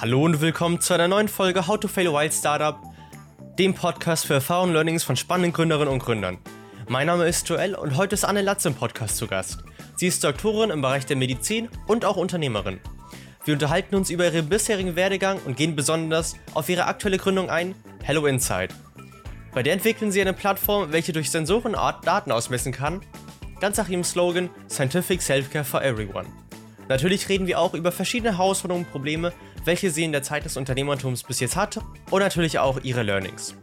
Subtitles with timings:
[0.00, 2.78] Hallo und willkommen zu einer neuen Folge How to Fail a Wild Startup,
[3.58, 6.38] dem Podcast für Erfahrungen und Learnings von spannenden Gründerinnen und Gründern.
[6.86, 9.64] Mein Name ist Joel und heute ist Anne Latz im Podcast zu Gast.
[9.96, 12.78] Sie ist Doktorin im Bereich der Medizin und auch Unternehmerin.
[13.44, 17.74] Wir unterhalten uns über ihren bisherigen Werdegang und gehen besonders auf ihre aktuelle Gründung ein,
[18.04, 18.72] Hello Inside.
[19.52, 23.00] Bei der entwickeln sie eine Plattform, welche durch Sensoren Daten ausmessen kann,
[23.58, 26.28] ganz nach ihrem Slogan Scientific Selfcare for Everyone.
[26.88, 29.32] Natürlich reden wir auch über verschiedene Herausforderungen und Probleme,
[29.68, 33.54] welche sie in der Zeit des Unternehmertums bis jetzt hatte und natürlich auch ihre Learnings.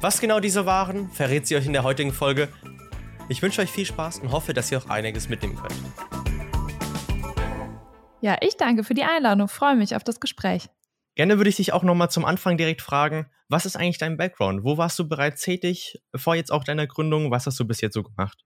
[0.00, 2.48] Was genau diese waren, verrät sie euch in der heutigen Folge.
[3.28, 5.74] Ich wünsche euch viel Spaß und hoffe, dass ihr auch einiges mitnehmen könnt.
[8.20, 10.68] Ja, ich danke für die Einladung, freue mich auf das Gespräch.
[11.16, 14.62] Gerne würde ich dich auch nochmal zum Anfang direkt fragen, was ist eigentlich dein Background?
[14.62, 17.32] Wo warst du bereits tätig, vor jetzt auch deiner Gründung?
[17.32, 18.44] Was hast du bis jetzt so gemacht?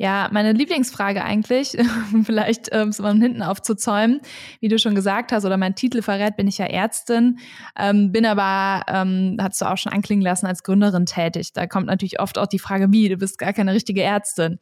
[0.00, 1.76] Ja, meine Lieblingsfrage eigentlich,
[2.24, 4.22] vielleicht ähm, so von hinten aufzuzäumen,
[4.60, 7.38] wie du schon gesagt hast, oder mein Titel verrät, bin ich ja Ärztin,
[7.78, 11.52] ähm, bin aber, ähm, hast du auch schon anklingen lassen, als Gründerin tätig.
[11.52, 14.58] Da kommt natürlich oft auch die Frage, wie, du bist gar keine richtige Ärztin.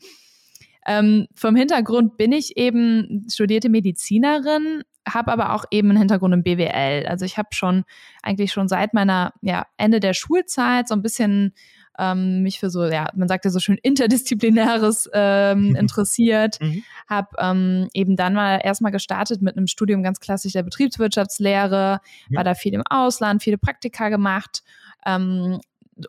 [0.85, 6.43] Ähm, vom Hintergrund bin ich eben studierte Medizinerin, habe aber auch eben einen Hintergrund im
[6.43, 7.07] BWL.
[7.07, 7.85] Also ich habe schon
[8.25, 11.55] eigentlich schon seit meiner ja, Ende der Schulzeit so ein bisschen
[11.99, 16.61] ähm, mich für so, ja, man sagt ja so schön interdisziplinäres ähm, interessiert.
[16.61, 16.85] Mhm.
[17.09, 22.37] Habe ähm, eben dann mal erstmal gestartet mit einem Studium ganz klassisch der Betriebswirtschaftslehre, mhm.
[22.37, 24.63] war da viel im Ausland, viele Praktika gemacht.
[25.05, 25.61] Ähm,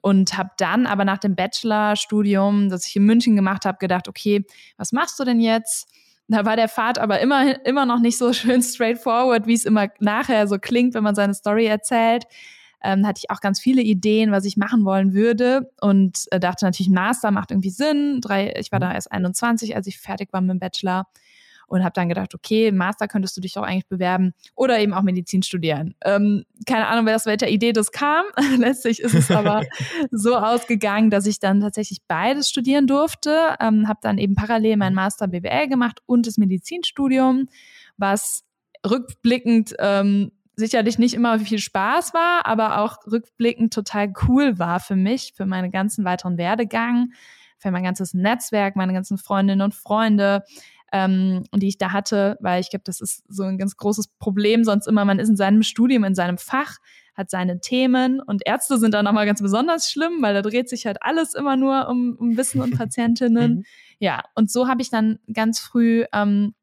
[0.03, 4.45] und habe dann aber nach dem Bachelorstudium, das ich in München gemacht habe, gedacht, okay,
[4.77, 5.89] was machst du denn jetzt?
[6.27, 9.87] Da war der Pfad aber immer, immer noch nicht so schön straightforward, wie es immer
[9.99, 12.25] nachher so klingt, wenn man seine Story erzählt
[12.83, 16.66] ähm, hatte ich auch ganz viele Ideen, was ich machen wollen würde und äh, dachte
[16.66, 18.22] natürlich, Master macht irgendwie Sinn.
[18.22, 18.95] Drei, ich war da mhm.
[18.95, 21.05] erst 21, als ich fertig war mit dem Bachelor
[21.69, 25.03] und habe dann gedacht, okay, Master könntest du dich doch eigentlich bewerben oder eben auch
[25.03, 25.95] Medizin studieren.
[26.03, 28.25] Ähm, keine Ahnung, wer aus welcher Idee das kam.
[28.57, 29.63] Letztlich ist es aber
[30.11, 33.56] so ausgegangen, dass ich dann tatsächlich beides studieren durfte.
[33.59, 37.47] Ähm, habe dann eben parallel mein Master BWL gemacht und das Medizinstudium,
[37.97, 38.44] was
[38.90, 44.96] rückblickend ähm, sicherlich nicht immer viel Spaß war, aber auch rückblickend total cool war für
[44.96, 47.14] mich, für meinen ganzen weiteren Werdegang,
[47.58, 50.44] für mein ganzes Netzwerk, meine ganzen Freundinnen und Freunde,
[50.92, 54.64] ähm, die ich da hatte, weil ich glaube, das ist so ein ganz großes Problem
[54.64, 56.78] sonst immer, man ist in seinem Studium, in seinem Fach,
[57.16, 60.86] hat seine Themen und Ärzte sind da nochmal ganz besonders schlimm, weil da dreht sich
[60.86, 63.56] halt alles immer nur um, um Wissen und Patientinnen.
[63.56, 63.64] Mhm.
[64.00, 66.53] ja, und so habe ich dann ganz früh ähm,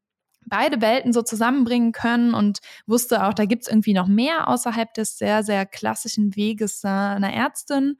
[0.47, 5.17] beide Welten so zusammenbringen können und wusste auch, da gibt's irgendwie noch mehr außerhalb des
[5.17, 7.97] sehr, sehr klassischen Weges einer Ärztin.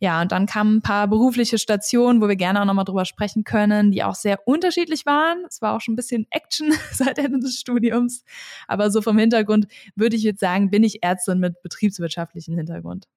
[0.00, 3.42] Ja, und dann kamen ein paar berufliche Stationen, wo wir gerne auch nochmal drüber sprechen
[3.42, 5.44] können, die auch sehr unterschiedlich waren.
[5.48, 8.24] Es war auch schon ein bisschen Action seit Ende des Studiums.
[8.68, 9.66] Aber so vom Hintergrund
[9.96, 13.08] würde ich jetzt sagen, bin ich Ärztin mit betriebswirtschaftlichem Hintergrund.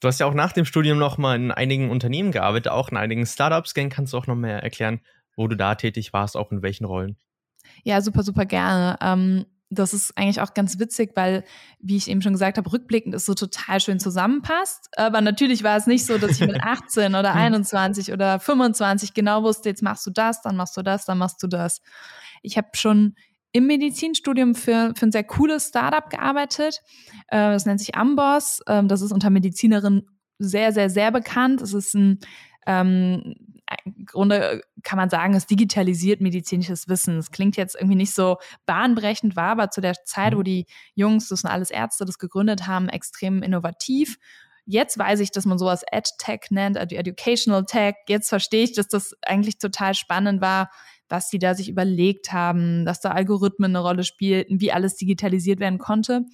[0.00, 2.96] Du hast ja auch nach dem Studium noch mal in einigen Unternehmen gearbeitet, auch in
[2.96, 3.74] einigen Startups.
[3.74, 5.00] Gern kannst du auch noch mehr erklären,
[5.40, 7.16] wo du da tätig warst, auch in welchen Rollen?
[7.82, 8.96] Ja, super, super gerne.
[9.00, 11.44] Ähm, das ist eigentlich auch ganz witzig, weil,
[11.78, 14.88] wie ich eben schon gesagt habe, rückblickend ist so total schön zusammenpasst.
[14.96, 18.14] Aber natürlich war es nicht so, dass ich mit 18 oder 21 hm.
[18.14, 21.46] oder 25 genau wusste, jetzt machst du das, dann machst du das, dann machst du
[21.46, 21.80] das.
[22.42, 23.14] Ich habe schon
[23.52, 26.80] im Medizinstudium für, für ein sehr cooles Startup gearbeitet.
[27.28, 28.60] Äh, das nennt sich Amboss.
[28.66, 30.06] Ähm, das ist unter Medizinerinnen
[30.38, 31.62] sehr, sehr, sehr bekannt.
[31.62, 32.18] Es ist ein
[32.66, 33.34] ähm,
[33.84, 37.18] im Grunde kann man sagen, es digitalisiert medizinisches Wissen.
[37.18, 40.44] Es klingt jetzt irgendwie nicht so bahnbrechend, war aber zu der Zeit, wo mhm.
[40.44, 44.18] die Jungs, das sind alles Ärzte, das gegründet haben, extrem innovativ.
[44.66, 47.94] Jetzt weiß ich, dass man sowas EdTech nennt, also Educational Tech.
[48.08, 50.70] Jetzt verstehe ich, dass das eigentlich total spannend war,
[51.08, 55.58] was sie da sich überlegt haben, dass da Algorithmen eine Rolle spielten, wie alles digitalisiert
[55.58, 56.24] werden konnte.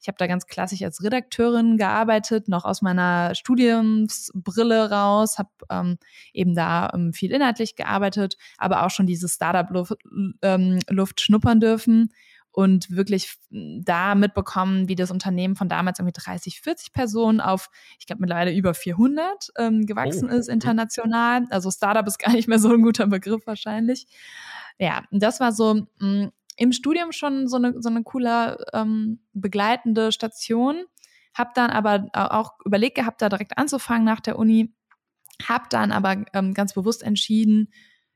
[0.00, 5.98] Ich habe da ganz klassisch als Redakteurin gearbeitet, noch aus meiner Studiumsbrille raus, habe ähm,
[6.32, 9.94] eben da ähm, viel inhaltlich gearbeitet, aber auch schon diese Startup-Luft
[10.42, 12.10] ähm, Luft schnuppern dürfen
[12.52, 18.06] und wirklich da mitbekommen, wie das Unternehmen von damals irgendwie 30, 40 Personen auf, ich
[18.06, 20.34] glaube mittlerweile über 400 ähm, gewachsen oh.
[20.34, 21.44] ist international.
[21.50, 24.06] Also Startup ist gar nicht mehr so ein guter Begriff wahrscheinlich.
[24.78, 29.20] Ja, das war so mh, mm, im Studium schon so eine, so eine coole ähm,
[29.32, 30.84] begleitende Station.
[31.32, 34.74] Hab dann aber auch überlegt gehabt, da direkt anzufangen nach der Uni.
[35.42, 37.72] Hab dann aber ähm, ganz bewusst entschieden,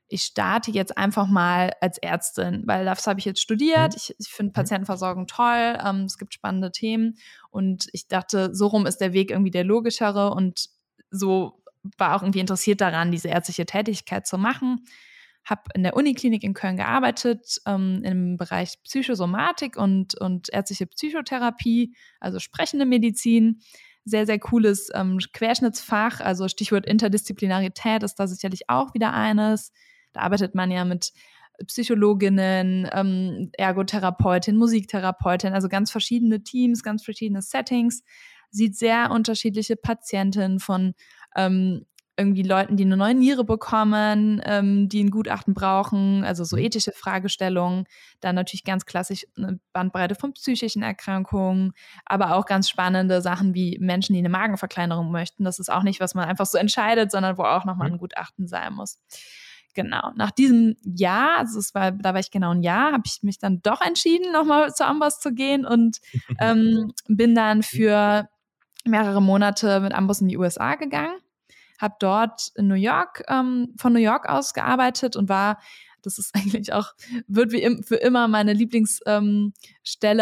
[0.07, 3.93] ich starte jetzt einfach mal als Ärztin, weil das habe ich jetzt studiert.
[3.93, 3.97] Mhm.
[3.97, 4.53] Ich, ich finde mhm.
[4.53, 7.17] Patientenversorgung toll, ähm, es gibt spannende Themen
[7.49, 10.69] und ich dachte, so rum ist der Weg irgendwie der logischere und
[11.09, 11.63] so
[11.97, 14.85] war auch irgendwie interessiert daran, diese ärztliche Tätigkeit zu machen
[15.45, 21.95] habe in der Uniklinik in Köln gearbeitet, ähm, im Bereich Psychosomatik und, und ärztliche Psychotherapie,
[22.19, 23.61] also sprechende Medizin.
[24.03, 29.71] Sehr, sehr cooles ähm, Querschnittsfach, also Stichwort Interdisziplinarität ist da sicherlich auch wieder eines.
[30.13, 31.11] Da arbeitet man ja mit
[31.67, 38.03] Psychologinnen, ähm, Ergotherapeutin, Musiktherapeutin, also ganz verschiedene Teams, ganz verschiedene Settings,
[38.51, 40.93] sieht sehr unterschiedliche Patientinnen von
[41.35, 41.85] ähm,
[42.17, 46.63] irgendwie Leuten, die eine neue Niere bekommen, ähm, die ein Gutachten brauchen, also so mhm.
[46.63, 47.85] ethische Fragestellungen.
[48.21, 51.73] Dann natürlich ganz klassisch eine Bandbreite von psychischen Erkrankungen,
[52.05, 55.43] aber auch ganz spannende Sachen wie Menschen, die eine Magenverkleinerung möchten.
[55.43, 57.95] Das ist auch nicht, was man einfach so entscheidet, sondern wo auch nochmal mhm.
[57.95, 58.99] ein Gutachten sein muss.
[59.73, 60.11] Genau.
[60.15, 63.39] Nach diesem Jahr, also es war, da war ich genau ein Jahr, habe ich mich
[63.39, 65.99] dann doch entschieden, nochmal zu Amboss zu gehen und
[66.39, 68.29] ähm, bin dann für
[68.85, 71.19] mehrere Monate mit Amboss in die USA gegangen,
[71.79, 75.57] habe dort in New York ähm, von New York aus gearbeitet und war
[76.05, 76.93] das ist eigentlich auch,
[77.27, 79.53] wird wie im, für immer meine Lieblingsstelle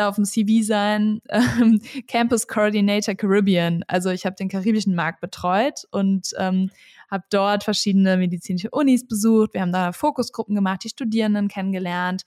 [0.01, 3.83] ähm, auf dem CV sein, ähm, Campus Coordinator Caribbean.
[3.87, 6.71] Also ich habe den karibischen Markt betreut und ähm,
[7.11, 9.53] habe dort verschiedene medizinische Unis besucht.
[9.53, 12.23] Wir haben da Fokusgruppen gemacht, die Studierenden kennengelernt.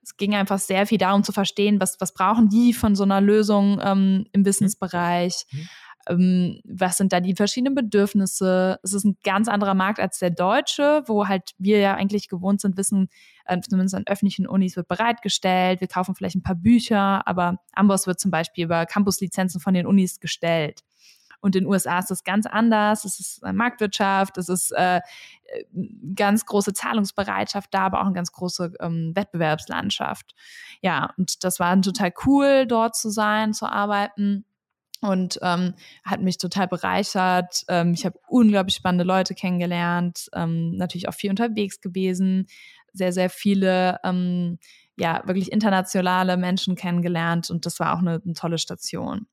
[0.00, 3.20] Es ging einfach sehr viel darum zu verstehen, was, was brauchen die von so einer
[3.20, 5.44] Lösung ähm, im Wissensbereich.
[5.50, 5.68] Mhm.
[6.08, 8.78] Ähm, was sind da die verschiedenen Bedürfnisse?
[8.82, 12.60] Es ist ein ganz anderer Markt als der deutsche, wo halt wir ja eigentlich gewohnt
[12.60, 13.08] sind, Wissen,
[13.44, 15.80] äh, zumindest an öffentlichen Unis wird bereitgestellt.
[15.80, 19.86] Wir kaufen vielleicht ein paar Bücher, aber Amboss wird zum Beispiel über Campuslizenzen von den
[19.86, 20.82] Unis gestellt.
[21.40, 23.04] Und in den USA ist das ganz anders.
[23.04, 25.00] Es ist äh, Marktwirtschaft, es ist äh,
[26.16, 30.34] ganz große Zahlungsbereitschaft da, aber auch eine ganz große ähm, Wettbewerbslandschaft.
[30.82, 34.44] Ja, und das war total cool, dort zu sein, zu arbeiten
[35.00, 35.74] und ähm,
[36.04, 37.64] hat mich total bereichert.
[37.68, 42.46] Ähm, ich habe unglaublich spannende Leute kennengelernt, ähm, natürlich auch viel unterwegs gewesen,
[42.92, 44.58] sehr, sehr viele, ähm,
[44.96, 49.26] ja, wirklich internationale Menschen kennengelernt und das war auch eine, eine tolle Station.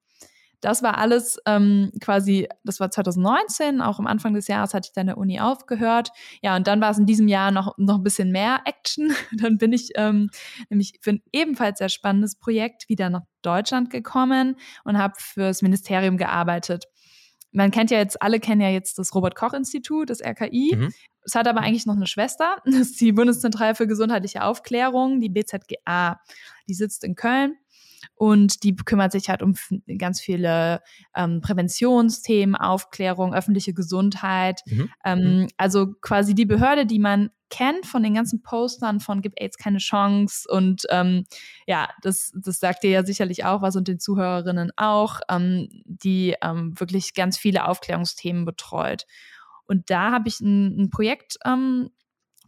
[0.62, 4.94] Das war alles ähm, quasi, das war 2019, auch am Anfang des Jahres hatte ich
[4.94, 6.10] dann der Uni aufgehört.
[6.42, 9.14] Ja, und dann war es in diesem Jahr noch, noch ein bisschen mehr Action.
[9.38, 10.30] dann bin ich ähm,
[10.70, 16.18] nämlich für ein ebenfalls sehr spannendes Projekt wieder nach Deutschland gekommen und habe fürs Ministerium
[16.18, 16.86] gearbeitet.
[17.52, 20.76] Man kennt ja jetzt, alle kennen ja jetzt das Robert-Koch-Institut, das RKI.
[20.76, 20.94] Mhm.
[21.24, 25.30] Es hat aber eigentlich noch eine Schwester, das ist die Bundeszentrale für gesundheitliche Aufklärung, die
[25.30, 26.20] BZGA.
[26.68, 27.56] Die sitzt in Köln
[28.14, 29.56] und die kümmert sich halt um
[29.98, 30.82] ganz viele
[31.16, 34.62] ähm, Präventionsthemen, Aufklärung, öffentliche Gesundheit.
[34.66, 34.90] Mhm.
[35.04, 35.48] Ähm, mhm.
[35.58, 39.78] also quasi die Behörde, die man kennt von den ganzen Postern von Gib AIDS keine
[39.78, 41.26] Chance und ähm,
[41.68, 46.36] ja, das, das sagt dir ja sicherlich auch was und den Zuhörerinnen auch, ähm, die
[46.42, 49.06] ähm, wirklich ganz viele Aufklärungsthemen betreut.
[49.68, 51.90] Und da habe ich ein, ein Projekt ähm,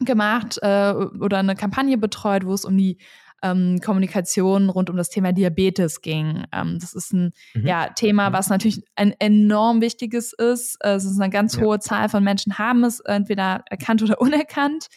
[0.00, 2.98] gemacht äh, oder eine Kampagne betreut, wo es um die
[3.42, 6.44] ähm, Kommunikation rund um das Thema Diabetes ging.
[6.52, 7.66] Ähm, das ist ein mhm.
[7.66, 8.34] ja, Thema, mhm.
[8.34, 10.76] was natürlich ein enorm wichtiges ist.
[10.82, 11.62] Äh, es ist eine ganz ja.
[11.62, 14.88] hohe Zahl von Menschen haben es entweder erkannt oder unerkannt.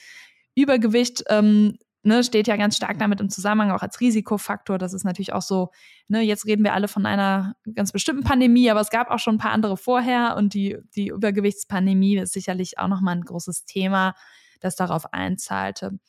[0.56, 4.78] Übergewicht ähm, ne, steht ja ganz stark damit im Zusammenhang, auch als Risikofaktor.
[4.78, 5.70] Das ist natürlich auch so,
[6.08, 9.36] ne, jetzt reden wir alle von einer ganz bestimmten Pandemie, aber es gab auch schon
[9.36, 14.16] ein paar andere vorher und die, die Übergewichtspandemie ist sicherlich auch nochmal ein großes Thema,
[14.60, 16.00] das darauf einzahlte.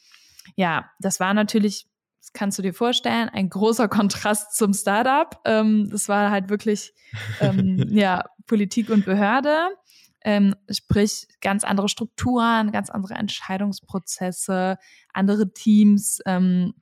[0.56, 1.87] Ja, das war natürlich
[2.22, 5.41] das kannst du dir vorstellen, ein großer Kontrast zum Startup.
[5.44, 6.93] Ähm, das war halt wirklich
[7.41, 9.70] ähm, ja, Politik und Behörde.
[10.24, 14.79] Ähm, sprich, ganz andere Strukturen, ganz andere Entscheidungsprozesse,
[15.12, 16.74] andere Teams, ähm,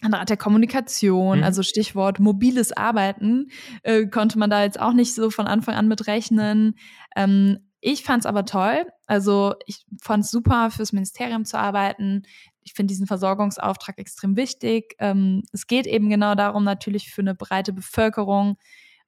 [0.00, 1.44] andere Art der Kommunikation, mhm.
[1.44, 3.50] also Stichwort mobiles Arbeiten,
[3.82, 6.78] äh, konnte man da jetzt auch nicht so von Anfang an mit rechnen.
[7.14, 8.86] Ähm, ich fand es aber toll.
[9.06, 12.22] Also ich fand es super, fürs Ministerium zu arbeiten
[12.66, 14.96] ich finde diesen Versorgungsauftrag extrem wichtig.
[14.98, 18.58] Ähm, es geht eben genau darum, natürlich für eine breite Bevölkerung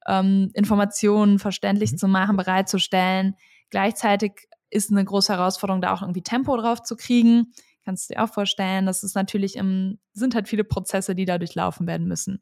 [0.07, 1.97] ähm, Informationen verständlich mhm.
[1.97, 3.35] zu machen, bereitzustellen.
[3.69, 7.51] Gleichzeitig ist eine große Herausforderung, da auch irgendwie Tempo drauf zu kriegen.
[7.83, 11.37] Kannst du dir auch vorstellen, das ist natürlich im, sind halt viele Prozesse, die da
[11.37, 12.41] durchlaufen werden müssen.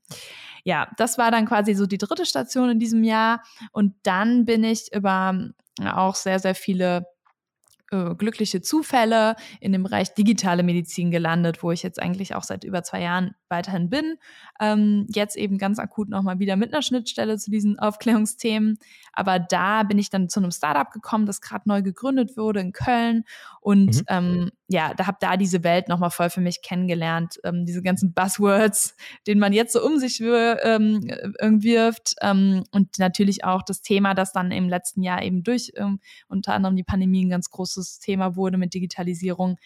[0.66, 3.42] Ja, das war dann quasi so die dritte Station in diesem Jahr.
[3.72, 5.50] Und dann bin ich über
[5.84, 7.08] auch sehr, sehr viele
[7.92, 12.64] äh, glückliche Zufälle in dem Bereich digitale Medizin gelandet, wo ich jetzt eigentlich auch seit
[12.64, 14.18] über zwei Jahren weiterhin bin.
[14.60, 18.78] Ähm, jetzt eben ganz akut nochmal wieder mit einer Schnittstelle zu diesen Aufklärungsthemen.
[19.14, 22.72] Aber da bin ich dann zu einem Startup gekommen, das gerade neu gegründet wurde in
[22.72, 23.24] Köln.
[23.62, 24.06] Und mhm.
[24.08, 27.40] ähm, ja, da habe da diese Welt nochmal voll für mich kennengelernt.
[27.44, 28.96] Ähm, diese ganzen Buzzwords,
[29.28, 31.02] denen man jetzt so um sich ähm,
[31.64, 32.16] wirft.
[32.22, 36.54] Ähm, und natürlich auch das Thema, das dann im letzten Jahr eben durch ähm, unter
[36.54, 39.58] anderem die Pandemie ein ganz großes Thema wurde mit Digitalisierung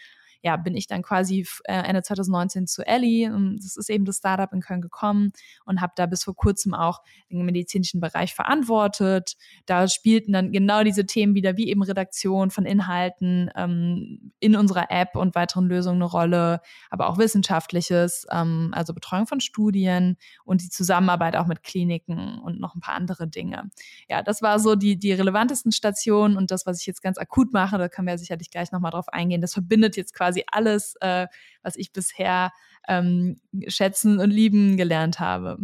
[0.44, 3.32] ja, bin ich dann quasi äh, Ende 2019 zu Ellie.
[3.58, 5.32] Das ist eben das Startup in Köln gekommen
[5.66, 9.36] und habe da bis vor kurzem auch den medizinischen Bereich verantwortet.
[9.66, 14.90] Da spielten dann genau diese Themen wieder, wie eben Redaktion von Inhalten ähm, in unserer
[14.90, 20.64] App und weiteren Lösungen eine Rolle, aber auch Wissenschaftliches, ähm, also Betreuung von Studien und
[20.64, 23.70] die Zusammenarbeit auch mit Kliniken und noch ein paar andere Dinge.
[24.10, 27.54] Ja, das war so die, die relevantesten Stationen und das, was ich jetzt ganz akut
[27.54, 29.42] mache, da können wir sicherlich gleich nochmal drauf eingehen.
[29.42, 31.28] Das verbindet jetzt quasi alles, äh,
[31.64, 32.52] was ich bisher
[32.88, 35.58] ähm, schätzen und lieben gelernt habe.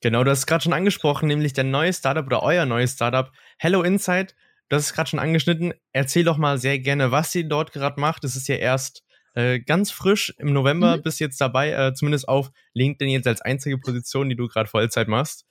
[0.00, 3.30] Genau, du hast es gerade schon angesprochen, nämlich der neue Startup oder euer neues Startup,
[3.58, 4.34] Hello Insight.
[4.70, 5.74] Du hast es gerade schon angeschnitten.
[5.92, 8.24] Erzähl doch mal sehr gerne, was ihr dort gerade macht.
[8.24, 11.02] Es ist ja erst äh, ganz frisch im November mhm.
[11.02, 15.08] bis jetzt dabei, äh, zumindest auf LinkedIn jetzt als einzige Position, die du gerade Vollzeit
[15.08, 15.44] machst.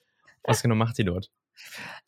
[0.43, 1.29] Was genau macht ihr dort?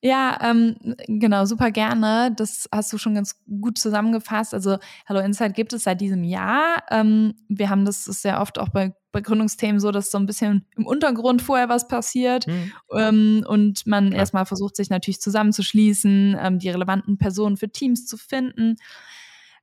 [0.01, 0.75] Ja, ähm,
[1.07, 2.33] genau, super gerne.
[2.35, 4.53] Das hast du schon ganz gut zusammengefasst.
[4.53, 6.83] Also Hello Insight gibt es seit diesem Jahr.
[6.89, 10.25] Ähm, wir haben das ist sehr oft auch bei, bei Gründungsthemen so, dass so ein
[10.25, 12.71] bisschen im Untergrund vorher was passiert mhm.
[12.93, 14.19] ähm, und man Klar.
[14.19, 18.77] erstmal versucht, sich natürlich zusammenzuschließen, ähm, die relevanten Personen für Teams zu finden.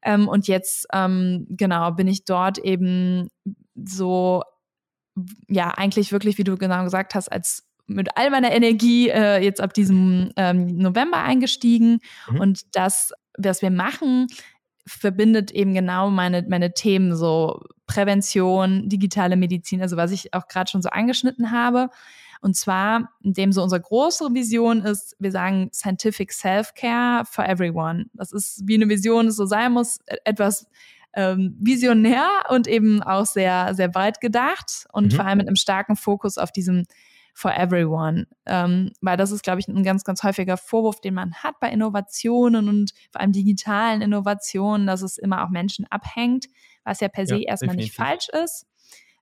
[0.03, 3.29] Ähm, und jetzt, ähm, genau, bin ich dort eben
[3.75, 4.45] so
[5.49, 9.61] ja, eigentlich wirklich, wie du genau gesagt hast, als mit all meiner Energie äh, jetzt
[9.61, 12.01] ab diesem ähm, November eingestiegen.
[12.31, 12.41] Mhm.
[12.41, 14.29] Und das, was wir machen,
[14.87, 20.71] verbindet eben genau meine, meine Themen, so Prävention, digitale Medizin, also was ich auch gerade
[20.71, 21.89] schon so angeschnitten habe.
[22.41, 28.07] Und zwar, indem so unsere große Vision ist, wir sagen Scientific Self-Care for Everyone.
[28.15, 30.69] Das ist wie eine Vision, so sein muss, e-, etwas
[31.15, 35.17] ähm, visionär und eben auch sehr, sehr weit gedacht und mhm.
[35.17, 36.85] vor allem mit einem starken Fokus auf diesem
[37.39, 38.27] for everyone.
[38.47, 41.71] Ähm, weil das ist, glaube ich, ein ganz, ganz häufiger Vorwurf, den man hat bei
[41.71, 46.47] Innovationen und vor allem digitalen Innovationen, dass es immer auch Menschen abhängt,
[46.83, 47.97] was ja per se ja, erstmal definitiv.
[48.01, 48.67] nicht falsch ist.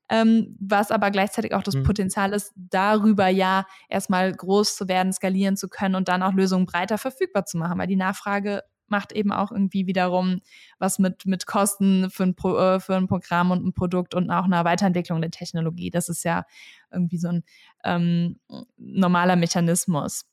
[0.08, 1.82] Ähm, was aber gleichzeitig auch das mhm.
[1.82, 6.64] Potenzial ist, darüber ja erstmal groß zu werden, skalieren zu können und dann auch Lösungen
[6.64, 10.40] breiter verfügbar zu machen, weil die Nachfrage macht eben auch irgendwie wiederum
[10.78, 14.31] was mit, mit Kosten für ein, Pro, äh, für ein Programm und ein Produkt und
[14.31, 15.90] auch einer Weiterentwicklung der Technologie.
[15.90, 16.45] Das ist ja
[16.93, 17.45] irgendwie so ein
[17.85, 18.38] ähm,
[18.76, 20.26] normaler Mechanismus.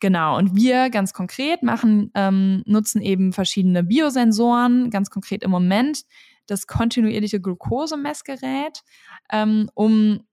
[0.00, 6.02] Genau, und wir ganz konkret machen, ähm, nutzen eben verschiedene Biosensoren, ganz konkret im Moment
[6.46, 8.82] das kontinuierliche Glukosemessgerät,
[9.30, 10.24] ähm, um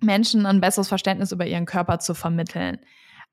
[0.00, 2.78] Menschen ein besseres Verständnis über ihren Körper zu vermitteln.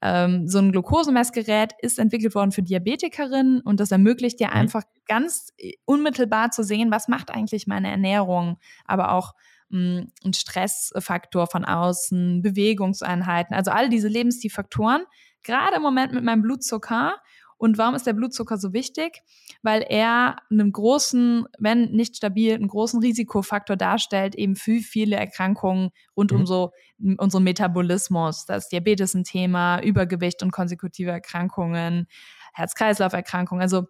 [0.02, 4.54] Ähm, so ein Glukosemessgerät ist entwickelt worden für Diabetikerinnen und das ermöglicht dir mhm.
[4.54, 9.34] einfach ganz äh, unmittelbar zu sehen, was macht eigentlich meine Ernährung, aber auch
[9.70, 15.04] mh, hm, ein Stressfaktor von außen, Bewegungseinheiten, also all diese Lebensstilfaktoren.
[15.44, 17.18] Gerade im Moment mit meinem Blutzucker
[17.58, 19.22] und warum ist der Blutzucker so wichtig?
[19.62, 25.92] Weil er einen großen, wenn nicht stabil, einen großen Risikofaktor darstellt, eben für viele Erkrankungen
[26.18, 26.40] rund mhm.
[26.40, 26.72] um so
[27.18, 28.46] unseren Metabolismus.
[28.46, 32.08] Das ist Diabetes ein Thema, Übergewicht und konsekutive Erkrankungen,
[32.54, 33.62] Herz-Kreislauf-Erkrankungen.
[33.62, 33.86] Also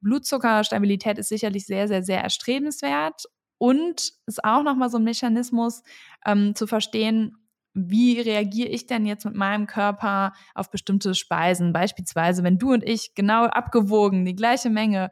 [0.00, 3.24] Blutzuckerstabilität ist sicherlich sehr, sehr, sehr erstrebenswert
[3.58, 5.82] und ist auch nochmal so ein Mechanismus
[6.24, 7.36] ähm, zu verstehen,
[7.74, 11.72] wie reagiere ich denn jetzt mit meinem Körper auf bestimmte Speisen?
[11.72, 15.10] Beispielsweise, wenn du und ich genau abgewogen die gleiche Menge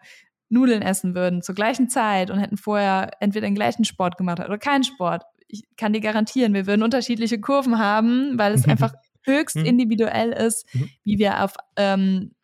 [0.51, 4.59] Nudeln essen würden zur gleichen Zeit und hätten vorher entweder den gleichen Sport gemacht oder
[4.59, 5.25] keinen Sport.
[5.47, 9.67] Ich kann dir garantieren, wir würden unterschiedliche Kurven haben, weil es einfach höchst mhm.
[9.67, 10.91] individuell ist, mhm.
[11.05, 12.35] wie wir auf, ähm,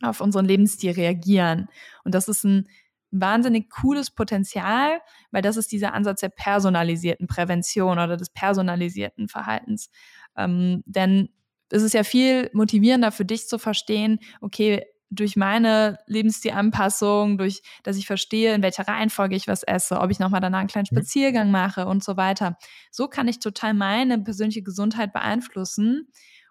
[0.00, 1.68] auf unseren Lebensstil reagieren.
[2.04, 2.68] Und das ist ein
[3.10, 5.00] wahnsinnig cooles Potenzial,
[5.30, 9.90] weil das ist dieser Ansatz der personalisierten Prävention oder des personalisierten Verhaltens.
[10.36, 11.28] Ähm, denn
[11.70, 17.96] es ist ja viel motivierender für dich zu verstehen, okay, durch meine Lebensstilanpassung, durch, dass
[17.96, 20.96] ich verstehe, in welcher Reihenfolge ich was esse, ob ich nochmal danach einen kleinen mhm.
[20.96, 22.58] Spaziergang mache und so weiter.
[22.90, 26.08] So kann ich total meine persönliche Gesundheit beeinflussen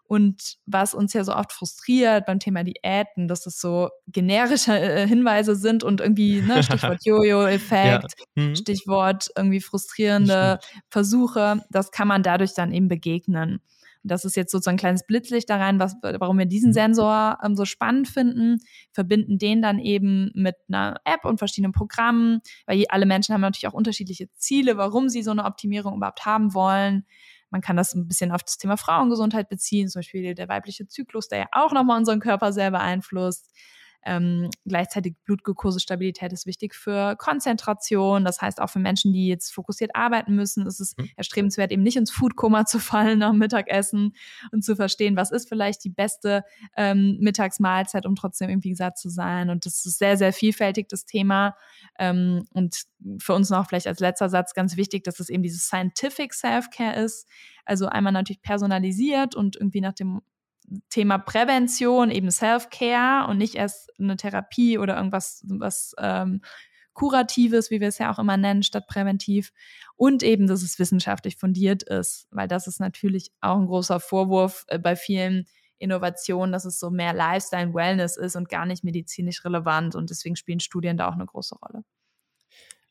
[0.08, 5.08] und was uns ja so oft frustriert beim Thema Diäten, dass es so generische äh,
[5.08, 8.44] Hinweise sind und irgendwie, ne, Stichwort Jojo-Effekt, ja.
[8.44, 8.56] mhm.
[8.56, 10.60] Stichwort irgendwie frustrierende
[10.90, 13.60] Versuche, das kann man dadurch dann eben begegnen.
[14.04, 16.74] Und das ist jetzt sozusagen ein kleines Blitzlicht da rein, was, warum wir diesen mhm.
[16.74, 18.60] Sensor ähm, so spannend finden,
[18.94, 23.68] verbinden den dann eben mit einer App und verschiedenen Programmen, weil alle Menschen haben natürlich
[23.68, 27.06] auch unterschiedliche Ziele, warum sie so eine Optimierung überhaupt haben wollen.
[27.50, 31.27] Man kann das ein bisschen auf das Thema Frauengesundheit beziehen, zum Beispiel der weibliche Zyklus,
[31.27, 33.50] der ja auch nochmal unseren Körper sehr beeinflusst.
[34.06, 38.24] Ähm, gleichzeitig Blutglukosestabilität ist wichtig für Konzentration.
[38.24, 41.10] Das heißt auch für Menschen, die jetzt fokussiert arbeiten müssen, ist es mhm.
[41.18, 44.16] erstrebenswert, eben nicht ins Foodkoma zu fallen nach Mittagessen
[44.51, 46.44] und zu verstehen, was ist vielleicht die beste
[46.75, 49.50] ähm, Mittagsmahlzeit, um trotzdem irgendwie satt zu sein.
[49.50, 51.56] Und das ist sehr, sehr vielfältig, das Thema.
[52.00, 52.84] Ähm, und
[53.20, 56.96] für uns noch vielleicht als letzter Satz ganz wichtig, dass es eben dieses Scientific Self-Care
[56.96, 57.27] ist.
[57.66, 60.22] Also einmal natürlich personalisiert und irgendwie nach dem
[60.89, 66.41] Thema Prävention, eben Self-Care und nicht erst eine Therapie oder irgendwas was ähm,
[66.93, 69.53] Kuratives, wie wir es ja auch immer nennen, statt präventiv.
[69.95, 74.65] Und eben, dass es wissenschaftlich fundiert ist, weil das ist natürlich auch ein großer Vorwurf
[74.67, 75.45] äh, bei vielen
[75.77, 79.95] Innovationen, dass es so mehr Lifestyle, Wellness ist und gar nicht medizinisch relevant.
[79.95, 81.83] Und deswegen spielen Studien da auch eine große Rolle.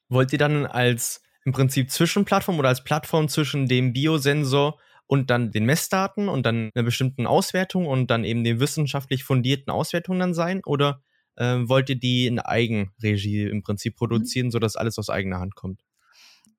[0.09, 5.51] Wollt ihr dann als im Prinzip Zwischenplattform oder als Plattform zwischen dem Biosensor und dann
[5.53, 10.35] den Messdaten und dann einer bestimmten Auswertung und dann eben den wissenschaftlich fundierten Auswertungen dann
[10.35, 10.63] sein?
[10.65, 11.03] Oder
[11.37, 13.99] äh, wollt ihr die in Eigenregie im Prinzip mhm.
[13.99, 15.83] produzieren, sodass alles aus eigener Hand kommt?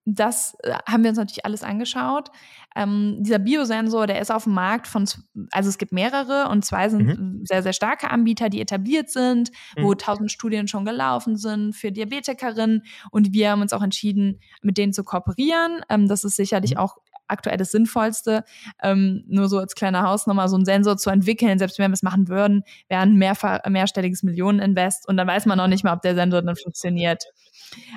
[0.10, 2.30] Das äh, haben wir uns natürlich alles angeschaut.
[2.78, 5.04] Ähm, dieser Biosensor, der ist auf dem Markt von,
[5.52, 7.42] also es gibt mehrere und zwei sind mhm.
[7.44, 9.84] sehr, sehr starke Anbieter, die etabliert sind, mhm.
[9.84, 12.84] wo tausend Studien schon gelaufen sind für Diabetikerinnen.
[13.12, 15.82] Und wir haben uns auch entschieden, mit denen zu kooperieren.
[15.90, 16.78] Ähm, das ist sicherlich mhm.
[16.78, 18.44] auch aktuell das Sinnvollste.
[18.82, 22.04] Ähm, nur so als kleine Hausnummer, so einen Sensor zu entwickeln, selbst wenn wir es
[22.04, 26.02] machen würden, wäre ein mehrfach, mehrstelliges Millioneninvest und dann weiß man noch nicht mal, ob
[26.02, 27.24] der Sensor dann funktioniert.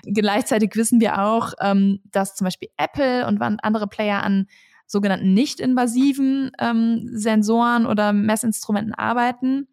[0.04, 4.46] Gleichzeitig wissen wir auch, ähm, dass zum Beispiel Apple und andere Player an
[4.87, 9.68] sogenannten nicht-invasiven ähm, Sensoren oder Messinstrumenten arbeiten.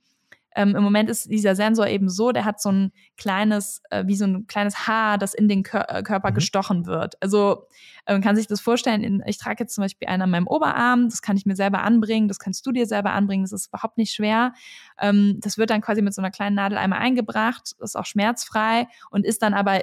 [0.57, 4.15] Ähm, Im Moment ist dieser Sensor eben so, der hat so ein kleines, äh, wie
[4.15, 6.33] so ein kleines Haar, das in den Kör äh, Körper mhm.
[6.33, 7.13] gestochen wird.
[7.21, 7.67] Also
[8.07, 10.47] äh, man kann sich das vorstellen, in, ich trage jetzt zum Beispiel einen an meinem
[10.47, 13.67] Oberarm, das kann ich mir selber anbringen, das kannst du dir selber anbringen, das ist
[13.67, 14.53] überhaupt nicht schwer.
[14.99, 18.87] Ähm, das wird dann quasi mit so einer kleinen Nadel einmal eingebracht, ist auch schmerzfrei
[19.11, 19.81] und ist dann aber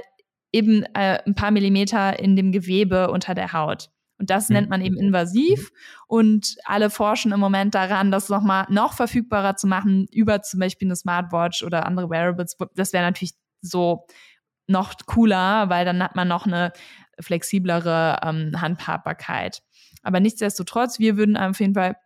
[0.50, 3.90] eben äh, ein paar Millimeter in dem Gewebe unter der Haut.
[4.18, 5.71] Und das nennt man eben invasiv.
[6.06, 10.88] Und alle forschen im Moment daran, das nochmal noch verfügbarer zu machen über zum Beispiel
[10.88, 12.56] eine Smartwatch oder andere Wearables.
[12.75, 14.06] Das wäre natürlich so
[14.66, 16.73] noch cooler, weil dann hat man noch eine
[17.21, 19.62] flexiblere ähm, Handhabbarkeit.
[20.02, 21.97] Aber nichtsdestotrotz, wir würden auf jeden Fall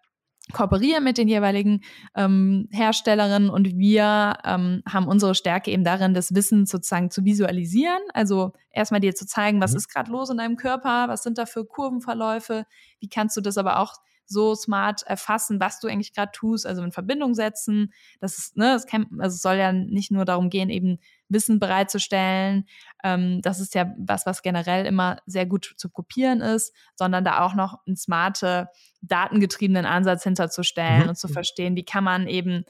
[0.52, 1.82] kooperieren mit den jeweiligen
[2.15, 8.02] ähm, Herstellerinnen und wir ähm, haben unsere Stärke eben darin, das Wissen sozusagen zu visualisieren.
[8.15, 9.78] Also erstmal dir zu zeigen, was mhm.
[9.78, 12.65] ist gerade los in deinem Körper, was sind da für Kurvenverläufe,
[13.00, 13.95] wie kannst du das aber auch
[14.28, 17.93] so smart erfassen, was du eigentlich gerade tust, also in Verbindung setzen.
[18.21, 21.58] Das ist, ne, es, kann, also es soll ja nicht nur darum gehen, eben Wissen
[21.58, 22.67] bereitzustellen.
[23.04, 27.45] Ähm, das ist ja was, was generell immer sehr gut zu kopieren ist, sondern da
[27.45, 28.69] auch noch einen smarte,
[29.02, 31.08] datengetriebenen Ansatz hinterzustellen mhm.
[31.10, 32.64] und zu verstehen, wie kann man eben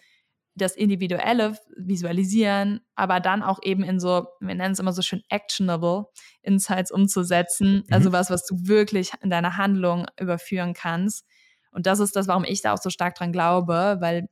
[0.59, 5.23] das Individuelle visualisieren, aber dann auch eben in so, wir nennen es immer so schön
[5.29, 6.07] actionable
[6.43, 7.85] Insights umzusetzen.
[7.87, 7.95] Mhm.
[7.95, 11.25] Also was, was du wirklich in deiner Handlung überführen kannst.
[11.71, 14.29] Und das ist das, warum ich da auch so stark dran glaube, weil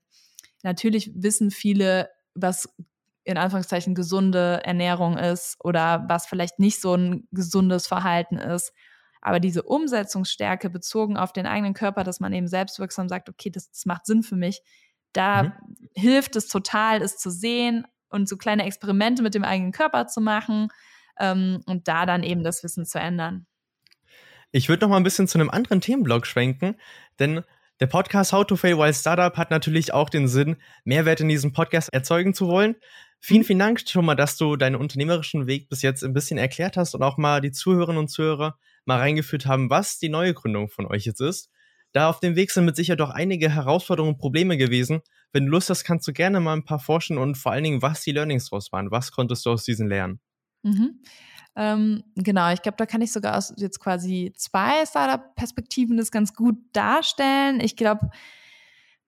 [0.63, 2.69] natürlich wissen viele, was
[3.27, 8.73] in Anführungszeichen gesunde Ernährung ist oder was vielleicht nicht so ein gesundes Verhalten ist.
[9.21, 13.69] Aber diese Umsetzungsstärke bezogen auf den eigenen Körper, dass man eben selbstwirksam sagt, okay, das,
[13.71, 14.63] das macht Sinn für mich,
[15.13, 15.53] da mhm.
[15.95, 20.21] hilft es total, es zu sehen und so kleine Experimente mit dem eigenen Körper zu
[20.21, 20.69] machen
[21.19, 23.47] ähm, und da dann eben das Wissen zu ändern.
[24.53, 26.77] Ich würde noch mal ein bisschen zu einem anderen Themenblock schwenken,
[27.19, 27.43] denn
[27.81, 31.53] der Podcast How to Fail While Startup hat natürlich auch den Sinn, Mehrwert in diesem
[31.53, 32.77] Podcast erzeugen zu wollen.
[33.29, 36.77] Vielen, vielen Dank schon mal, dass du deinen unternehmerischen Weg bis jetzt ein bisschen erklärt
[36.77, 40.69] hast und auch mal die Zuhörerinnen und Zuhörer mal reingeführt haben, was die neue Gründung
[40.69, 41.51] von euch jetzt ist.
[41.91, 45.01] Da auf dem Weg sind mit sicher doch einige Herausforderungen und Probleme gewesen.
[45.33, 47.83] Wenn du Lust hast, kannst du gerne mal ein paar forschen und vor allen Dingen,
[47.83, 48.93] was die Learnings draus waren.
[48.93, 50.21] Was konntest du aus diesen lernen?
[50.63, 51.01] Mhm.
[51.57, 56.33] Ähm, genau, ich glaube, da kann ich sogar aus jetzt quasi zwei Startup-Perspektiven das ganz
[56.33, 57.59] gut darstellen.
[57.59, 58.09] Ich glaube,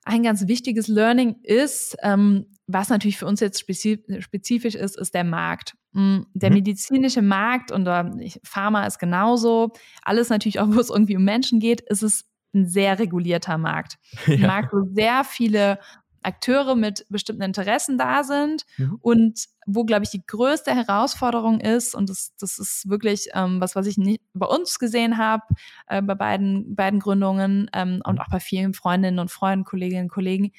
[0.08, 5.24] ein ganz wichtiges Learning ist, ähm, was natürlich für uns jetzt spezifisch ist, ist der
[5.24, 5.74] Markt.
[5.92, 6.56] Mm, der mhm.
[6.56, 9.72] medizinische Markt und äh, Pharma ist genauso.
[10.02, 13.98] Alles natürlich auch, wo es irgendwie um Menschen geht, ist es ein sehr regulierter Markt.
[14.26, 14.46] Ein ja.
[14.46, 15.78] Markt, wo sehr viele
[16.22, 18.98] Akteure mit bestimmten Interessen da sind mhm.
[19.00, 23.76] und wo, glaube ich, die größte Herausforderung ist, und das, das ist wirklich ähm, was,
[23.76, 25.44] was ich nicht bei uns gesehen habe,
[25.86, 28.20] äh, bei beiden, beiden Gründungen ähm, und mhm.
[28.20, 30.52] auch bei vielen Freundinnen und Freunden, Kolleginnen und Kollegen,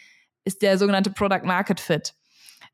[0.46, 2.14] ist der sogenannte Product Market Fit.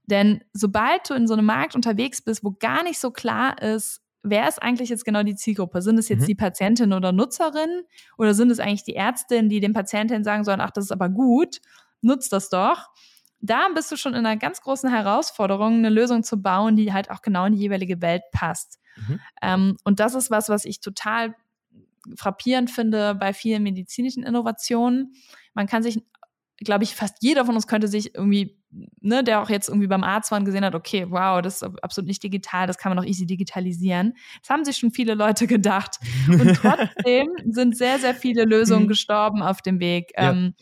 [0.03, 4.01] Denn sobald du in so einem Markt unterwegs bist, wo gar nicht so klar ist,
[4.25, 5.81] wer ist eigentlich jetzt genau die Zielgruppe?
[5.81, 6.27] Sind es jetzt mhm.
[6.27, 7.83] die Patientin oder Nutzerin
[8.17, 11.09] oder sind es eigentlich die Ärztinnen, die den Patientinnen sagen sollen, ach, das ist aber
[11.09, 11.61] gut,
[12.05, 12.89] nutzt das doch,
[13.41, 17.11] da bist du schon in einer ganz großen Herausforderung, eine Lösung zu bauen, die halt
[17.11, 18.79] auch genau in die jeweilige Welt passt.
[18.95, 19.19] Mhm.
[19.41, 21.35] Ähm, und das ist was, was ich total
[22.17, 25.13] frappierend finde bei vielen medizinischen Innovationen.
[25.53, 25.99] Man kann sich,
[26.57, 28.57] glaube ich, fast jeder von uns könnte sich irgendwie,
[29.01, 31.83] ne, der auch jetzt irgendwie beim Arzt war und gesehen hat, okay, wow, das ist
[31.83, 34.13] absolut nicht digital, das kann man auch easy digitalisieren.
[34.41, 35.97] Das haben sich schon viele Leute gedacht.
[36.27, 38.89] Und trotzdem sind sehr, sehr viele Lösungen mhm.
[38.89, 40.11] gestorben auf dem Weg.
[40.15, 40.31] Ja.
[40.31, 40.53] Ähm,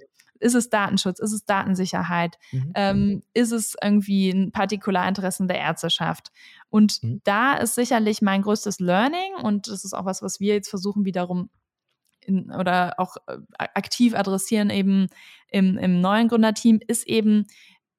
[0.44, 1.20] ist es Datenschutz?
[1.20, 2.38] Ist es Datensicherheit?
[2.52, 2.72] Mhm.
[2.76, 6.32] Ähm, ist es irgendwie ein Partikularinteressen der Ärzteschaft?
[6.70, 7.22] Und mhm.
[7.24, 11.06] da ist sicherlich mein größtes Learning und das ist auch was, was wir jetzt versuchen
[11.06, 11.50] wiederum
[12.26, 15.08] in, oder auch äh, aktiv adressieren eben
[15.50, 17.46] im, im neuen Gründerteam, ist eben,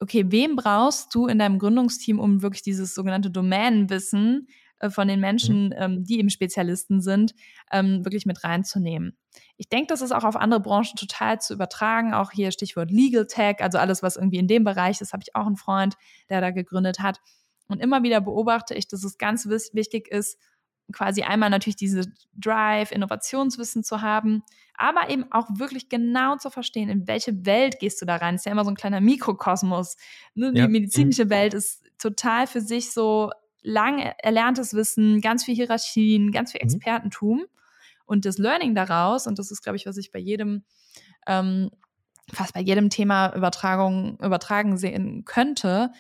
[0.01, 5.21] okay, wem brauchst du in deinem Gründungsteam, um wirklich dieses sogenannte Domänenwissen äh, von den
[5.21, 5.75] Menschen, mhm.
[5.77, 7.35] ähm, die eben Spezialisten sind,
[7.73, 9.17] ähm, wirklich mit reinzunehmen.
[9.57, 12.15] Ich denke, das ist auch auf andere Branchen total zu übertragen.
[12.15, 15.35] Auch hier Stichwort Legal Tech, also alles, was irgendwie in dem Bereich ist, habe ich
[15.35, 15.95] auch einen Freund,
[16.29, 17.21] der da gegründet hat.
[17.69, 20.39] Und immer wieder beobachte ich, dass es ganz wichtig ist,
[20.93, 24.43] quasi einmal natürlich diese Drive, Innovationswissen zu haben,
[24.77, 28.35] aber eben auch wirklich genau zu verstehen, in welche Welt gehst du da rein.
[28.35, 29.97] Das ist ja immer so ein kleiner Mikrokosmos.
[30.35, 30.53] Ne?
[30.53, 30.69] Die ja.
[30.69, 31.31] medizinische mhm.
[31.31, 33.31] Welt ist total für sich so
[33.65, 36.69] lang erlerntes Wissen, ganz viel Hierarchien, ganz viel mhm.
[36.69, 37.39] Expertentum.
[37.39, 37.47] Mhm.
[38.07, 40.63] Und das Learning daraus, und das ist, glaube ich, was ich bei jedem,
[41.27, 41.71] ähm,
[42.33, 45.91] fast bei jedem Thema Übertragung, übertragen sehen könnte,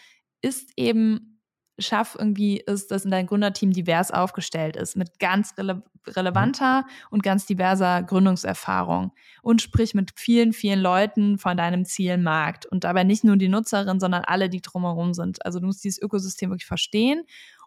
[0.42, 1.34] ist eben
[1.78, 6.86] schaff irgendwie ist, dass in dein Gründerteam divers aufgestellt ist, mit ganz rele relevanter mhm.
[7.10, 9.12] und ganz diverser Gründungserfahrung.
[9.40, 12.66] Und sprich mit vielen, vielen Leuten von deinem Zielmarkt.
[12.66, 15.44] Und dabei nicht nur die Nutzerin, sondern alle, die drumherum sind.
[15.46, 17.24] Also du musst dieses Ökosystem wirklich verstehen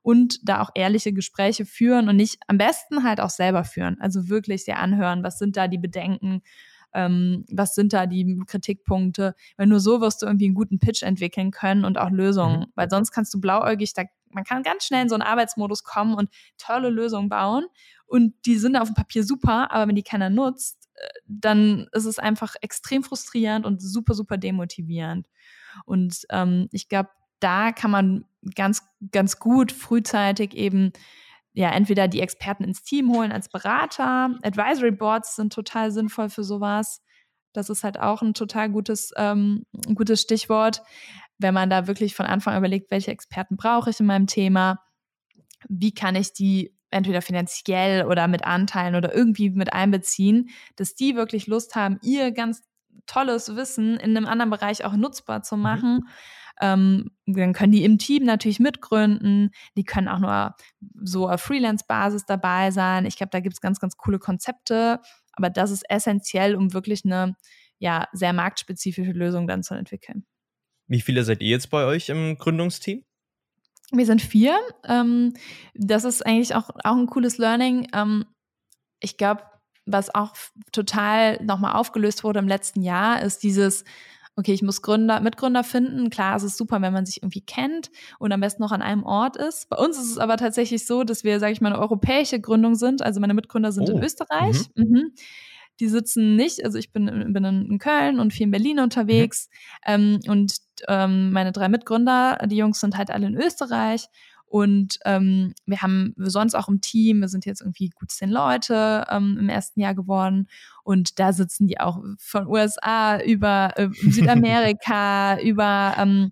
[0.08, 3.98] und da auch ehrliche Gespräche führen und nicht am besten halt auch selber führen.
[4.00, 6.43] Also wirklich sehr anhören, was sind da die Bedenken,
[6.93, 9.36] ähm, was sind da die Kritikpunkte.
[9.58, 12.60] Weil nur so wirst du irgendwie einen guten Pitch entwickeln können und auch Lösungen.
[12.62, 12.65] Mhm.
[12.76, 16.13] Weil sonst kannst du blauäugig, da, man kann ganz schnell in so einen Arbeitsmodus kommen
[16.13, 17.65] und tolle Lösungen bauen.
[18.06, 22.06] Und die sind auf dem Papier super, aber wenn die keiner nutzt, äh, dann ist
[22.06, 25.28] es einfach extrem frustrierend und super, super demotivierend.
[25.84, 30.91] Und ähm, ich glaube, da kann man ganz, ganz gut frühzeitig eben
[31.54, 34.38] ja, entweder die Experten ins Team holen als Berater.
[34.43, 37.02] Advisory Boards sind total sinnvoll für sowas.
[37.52, 39.63] Das ist halt auch ein total gutes, ähm,
[39.95, 40.84] gutes Stichwort,
[41.39, 44.84] wenn man da wirklich von Anfang an überlegt, welche Experten brauche ich in meinem Thema,
[45.67, 51.15] wie kann ich die entweder finanziell oder mit Anteilen oder irgendwie mit einbeziehen, dass die
[51.15, 52.62] wirklich Lust haben, ihr ganz
[53.08, 55.63] tolles Wissen in einem anderen Bereich auch nutzbar zu mhm.
[55.63, 55.93] machen.
[55.95, 56.08] Mhm
[56.62, 59.52] ähm, dann können die im Team natürlich mitgründen.
[59.76, 60.56] Die können auch nur
[61.04, 63.06] so auf Freelance-Basis dabei sein.
[63.06, 65.00] Ich glaube, da gibt es ganz, ganz coole Konzepte.
[65.34, 67.36] Aber das ist essentiell, um wirklich eine
[67.80, 70.26] ja, sehr marktspezifische Lösung dann zu entwickeln.
[70.88, 73.04] Wie viele seid ihr jetzt bei euch im Gründungsteam?
[73.91, 74.58] Wir sind vier.
[74.86, 75.34] Ähm,
[75.76, 77.88] das ist eigentlich auch, auch ein cooles Learning.
[77.93, 78.26] Ähm,
[79.00, 79.43] ich glaube,
[79.86, 80.36] was auch
[80.72, 83.86] total nochmal aufgelöst wurde im letzten Jahr, ist dieses,
[84.38, 86.10] okay, ich muss Gründer, Mitgründer finden.
[86.10, 89.04] Klar, es ist super, wenn man sich irgendwie kennt und am besten noch an einem
[89.04, 89.67] Ort ist.
[89.67, 92.76] Bei uns ist es aber tatsächlich so, dass wir, sage ich mal, eine europäische Gründung
[92.76, 93.02] sind.
[93.02, 93.97] Also meine Mitgründer sind oh.
[93.97, 94.58] in Österreich.
[94.76, 94.86] Mhm.
[94.86, 95.12] Mhm.
[95.80, 99.50] Die sitzen nicht, also ich bin, bin in Köln und viel in Berlin unterwegs.
[99.88, 99.93] Mhm.
[99.93, 104.08] Ähm, und ähm, meine drei Mitgründer, die Jungs sind halt alle in Österreich.
[104.48, 109.06] Und ähm, wir haben sonst auch im Team, wir sind jetzt irgendwie gut zehn Leute
[109.10, 110.48] ähm, im ersten Jahr geworden.
[110.84, 116.32] Und da sitzen die auch von USA über äh, Südamerika, über ähm,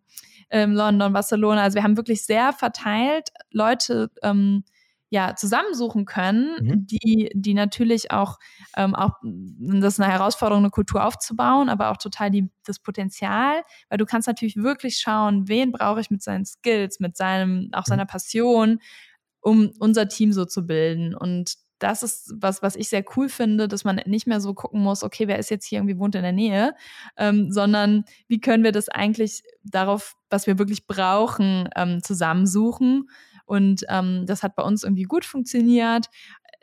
[0.50, 1.64] ähm, London, Barcelona.
[1.64, 4.64] Also wir haben wirklich sehr verteilt Leute ähm,
[5.10, 6.88] ja, zusammensuchen können, mhm.
[6.88, 8.38] die, die natürlich auch,
[8.76, 13.62] ähm, auch, das ist eine Herausforderung, eine Kultur aufzubauen, aber auch total die, das Potenzial,
[13.90, 17.86] weil du kannst natürlich wirklich schauen, wen brauche ich mit seinen Skills, mit seinem, auch
[17.86, 17.90] mhm.
[17.90, 18.80] seiner Passion,
[19.42, 21.16] um unser Team so zu bilden.
[21.16, 24.82] Und das ist was, was ich sehr cool finde, dass man nicht mehr so gucken
[24.82, 26.74] muss, okay, wer ist jetzt hier irgendwie wohnt in der Nähe,
[27.18, 33.08] ähm, sondern wie können wir das eigentlich darauf, was wir wirklich brauchen, ähm, zusammensuchen
[33.46, 36.08] und ähm, das hat bei uns irgendwie gut funktioniert.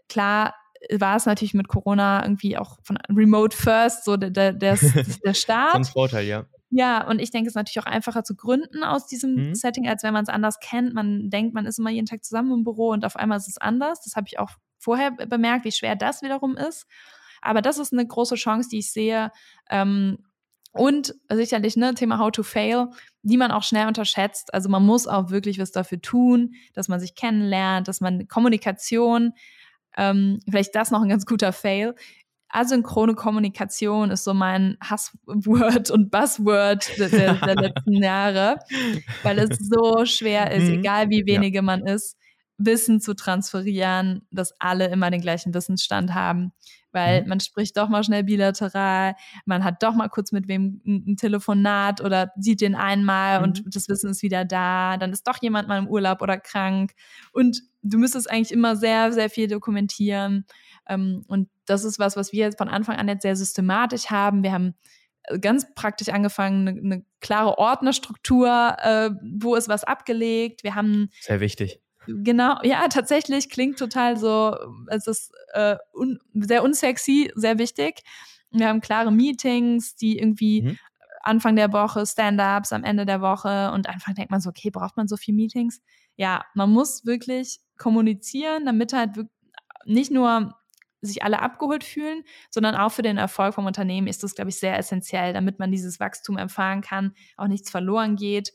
[0.08, 0.54] Klar
[0.90, 4.76] war es natürlich mit Corona irgendwie auch von Remote First so der, der, der,
[5.24, 5.72] der Start.
[5.72, 6.46] Von Vorteil, ja.
[6.74, 9.54] Ja, und ich denke, es ist natürlich auch einfacher zu gründen aus diesem mhm.
[9.54, 10.94] Setting, als wenn man es anders kennt.
[10.94, 13.58] Man denkt, man ist immer jeden Tag zusammen im Büro und auf einmal ist es
[13.58, 14.02] anders.
[14.02, 16.86] Das habe ich auch vorher bemerkt, wie schwer das wiederum ist.
[17.42, 19.30] Aber das ist eine große Chance, die ich sehe,
[19.68, 20.18] ähm,
[20.72, 22.88] und sicherlich, ne, Thema How to Fail,
[23.22, 24.52] die man auch schnell unterschätzt.
[24.54, 29.32] Also man muss auch wirklich was dafür tun, dass man sich kennenlernt, dass man Kommunikation,
[29.96, 31.94] ähm, vielleicht das noch ein ganz guter Fail,
[32.52, 38.58] asynchrone Kommunikation ist so mein Hassword und Buzzword der, der, der letzten Jahre,
[39.22, 40.80] weil es so schwer ist, mhm.
[40.80, 41.62] egal wie wenige ja.
[41.62, 42.16] man ist,
[42.64, 46.52] Wissen zu transferieren, dass alle immer den gleichen Wissensstand haben.
[46.92, 47.28] Weil mhm.
[47.28, 49.14] man spricht doch mal schnell bilateral,
[49.46, 53.44] man hat doch mal kurz mit wem ein Telefonat oder sieht den einmal mhm.
[53.44, 54.98] und das Wissen ist wieder da.
[54.98, 56.92] Dann ist doch jemand mal im Urlaub oder krank.
[57.32, 60.44] Und du müsstest eigentlich immer sehr, sehr viel dokumentieren.
[60.86, 64.42] Ähm, und das ist was, was wir jetzt von Anfang an jetzt sehr systematisch haben.
[64.42, 64.74] Wir haben
[65.24, 70.62] äh, ganz praktisch angefangen, eine, eine klare Ordnerstruktur, äh, wo ist was abgelegt.
[70.62, 71.80] Wir haben sehr wichtig.
[72.06, 74.56] Genau, ja, tatsächlich klingt total so,
[74.88, 78.02] es ist äh, un, sehr unsexy, sehr wichtig.
[78.50, 80.78] Wir haben klare Meetings, die irgendwie mhm.
[81.22, 84.96] Anfang der Woche, Stand-ups am Ende der Woche und einfach denkt man so, okay, braucht
[84.96, 85.80] man so viele Meetings?
[86.16, 89.10] Ja, man muss wirklich kommunizieren, damit halt
[89.84, 90.54] nicht nur
[91.00, 94.56] sich alle abgeholt fühlen, sondern auch für den Erfolg vom Unternehmen ist das, glaube ich,
[94.56, 98.52] sehr essentiell, damit man dieses Wachstum erfahren kann, auch nichts verloren geht.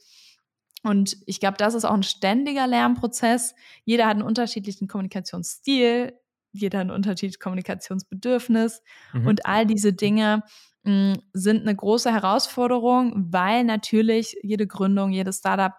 [0.84, 3.56] Und ich glaube, das ist auch ein ständiger Lernprozess.
[3.84, 6.14] Jeder hat einen unterschiedlichen Kommunikationsstil,
[6.52, 8.82] jeder hat ein unterschiedliches Kommunikationsbedürfnis
[9.14, 9.28] mhm.
[9.28, 10.44] und all diese Dinge
[10.84, 15.74] mh, hm, sind eine große Herausforderung, weil natürlich jede Gründung, jedes Startup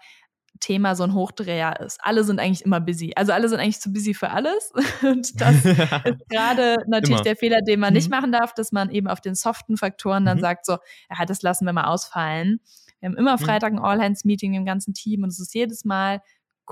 [0.61, 1.99] Thema so ein Hochdreher ist.
[2.03, 3.13] Alle sind eigentlich immer busy.
[3.15, 4.73] Also alle sind eigentlich zu busy für alles.
[5.03, 7.23] Und das ist gerade natürlich immer.
[7.23, 7.97] der Fehler, den man mhm.
[7.97, 10.43] nicht machen darf, dass man eben auf den soften Faktoren dann mhm.
[10.43, 10.79] sagt, so,
[11.17, 12.61] ja, das lassen wir mal ausfallen.
[13.01, 13.45] Wir haben immer mhm.
[13.45, 16.23] Freitag ein All-Hands-Meeting im ganzen Team und es ist jedes Mal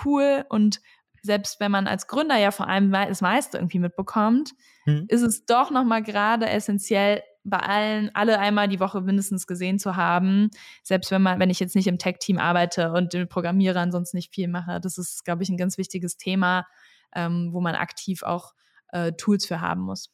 [0.04, 0.80] cool und
[1.22, 4.52] selbst wenn man als Gründer ja vor allem das meiste irgendwie mitbekommt,
[4.84, 5.06] mhm.
[5.08, 9.94] ist es doch nochmal gerade essentiell, bei allen, alle einmal die Woche mindestens gesehen zu
[9.94, 10.50] haben.
[10.82, 14.34] Selbst wenn man, wenn ich jetzt nicht im Tech-Team arbeite und mit Programmierern sonst nicht
[14.34, 14.80] viel mache.
[14.80, 16.66] Das ist, glaube ich, ein ganz wichtiges Thema,
[17.14, 18.52] ähm, wo man aktiv auch
[18.88, 20.12] äh, Tools für haben muss.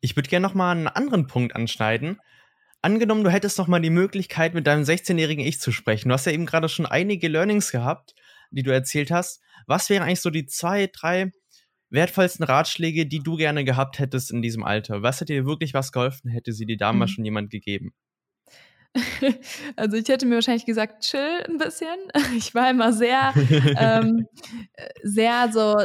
[0.00, 2.18] Ich würde gerne nochmal einen anderen Punkt anschneiden.
[2.82, 6.08] Angenommen, du hättest noch mal die Möglichkeit, mit deinem 16-jährigen Ich zu sprechen.
[6.08, 8.14] Du hast ja eben gerade schon einige Learnings gehabt,
[8.50, 9.42] die du erzählt hast.
[9.66, 11.30] Was wären eigentlich so die zwei, drei
[11.90, 15.02] wertvollsten Ratschläge, die du gerne gehabt hättest in diesem Alter?
[15.02, 17.14] Was hätte dir wirklich was geholfen, hätte sie dir damals mhm.
[17.14, 17.92] schon jemand gegeben?
[19.76, 21.96] Also ich hätte mir wahrscheinlich gesagt, chill ein bisschen.
[22.36, 23.32] Ich war immer sehr,
[23.76, 24.26] ähm,
[25.02, 25.76] sehr so,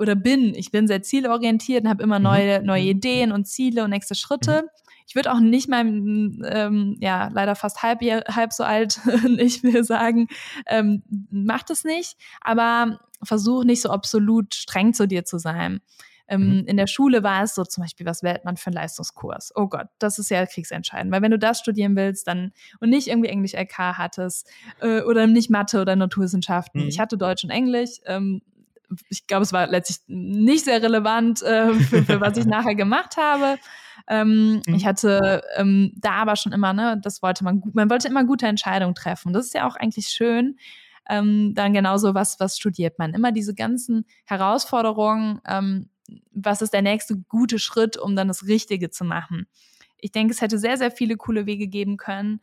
[0.00, 2.24] oder bin, ich bin sehr zielorientiert und habe immer mhm.
[2.24, 2.88] neue, neue mhm.
[2.88, 4.62] Ideen und Ziele und nächste Schritte.
[4.62, 4.68] Mhm.
[5.08, 9.00] Ich würde auch nicht mal, ähm, ja, leider fast halb, halb so alt,
[9.38, 10.28] ich will sagen,
[10.66, 15.80] ähm, mach das nicht, aber versuch nicht so absolut streng zu dir zu sein.
[16.28, 16.64] Ähm, mhm.
[16.66, 19.50] In der Schule war es so zum Beispiel, was wählt man für einen Leistungskurs?
[19.56, 23.08] Oh Gott, das ist ja kriegsentscheidend, weil wenn du das studieren willst, dann und nicht
[23.08, 24.46] irgendwie Englisch LK hattest
[24.82, 26.82] äh, oder nicht Mathe oder Naturwissenschaften.
[26.82, 26.88] Mhm.
[26.88, 28.00] Ich hatte Deutsch und Englisch.
[28.04, 28.42] Ähm,
[29.08, 33.16] ich glaube, es war letztlich nicht sehr relevant äh, für, für was ich nachher gemacht
[33.16, 33.56] habe.
[34.08, 34.74] Ähm, mhm.
[34.74, 38.46] Ich hatte ähm, da aber schon immer, ne, das wollte man, man wollte immer gute
[38.46, 39.32] Entscheidungen treffen.
[39.32, 40.56] Das ist ja auch eigentlich schön
[41.08, 43.14] ähm, dann genauso, was, was studiert man.
[43.14, 45.88] Immer diese ganzen Herausforderungen, ähm,
[46.32, 49.46] was ist der nächste gute Schritt, um dann das Richtige zu machen.
[49.98, 52.40] Ich denke, es hätte sehr, sehr viele coole Wege geben können.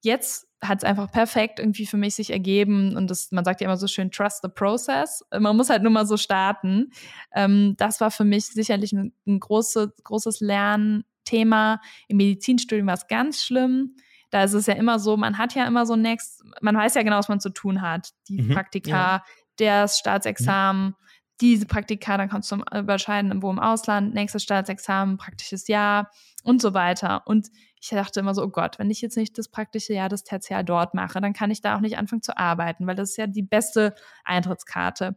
[0.00, 3.66] Jetzt hat es einfach perfekt irgendwie für mich sich ergeben und das, man sagt ja
[3.66, 5.22] immer so schön, trust the process.
[5.38, 6.90] Man muss halt nur mal so starten.
[7.34, 11.80] Ähm, das war für mich sicherlich ein, ein große, großes Lernthema.
[12.08, 13.96] Im Medizinstudium war es ganz schlimm.
[14.30, 17.02] Da ist es ja immer so, man hat ja immer so next, man weiß ja
[17.02, 18.10] genau, was man zu tun hat.
[18.28, 19.24] Die mhm, Praktika, ja.
[19.56, 20.94] das Staatsexamen, mhm.
[21.40, 26.10] diese Praktika, dann kannst du überscheiden, wo im Ausland, nächstes Staatsexamen, praktisches Jahr
[26.42, 27.26] und so weiter.
[27.26, 27.48] Und
[27.80, 30.62] ich dachte immer so, oh Gott, wenn ich jetzt nicht das praktische Jahr, das Tertiär
[30.62, 33.26] dort mache, dann kann ich da auch nicht anfangen zu arbeiten, weil das ist ja
[33.26, 35.16] die beste Eintrittskarte.